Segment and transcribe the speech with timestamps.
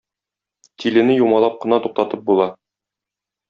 [0.79, 2.51] Тилене юмалап кына туктатып була.